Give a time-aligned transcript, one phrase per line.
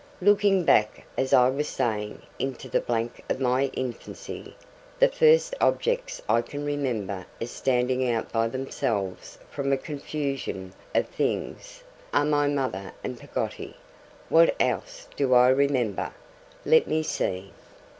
[0.19, 4.55] Looking back, as I was saying, into the blank of my infancy,
[4.97, 11.07] the first objects I can remember as standing out by themselves from a confusion of
[11.07, 11.83] things,
[12.15, 13.75] are my mother and Peggotty.
[14.27, 16.11] What else do I remember?
[16.65, 17.51] Let me see.